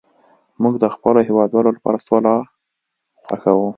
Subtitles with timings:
[0.61, 2.33] موږ د خپلو هیوادوالو لپاره سوله
[3.25, 3.67] خوښوو